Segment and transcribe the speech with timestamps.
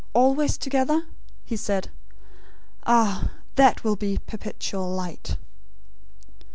[0.15, 1.05] Always together?"
[1.45, 1.91] he said.
[2.87, 5.37] "Ah, that will be 'perpetual light!'"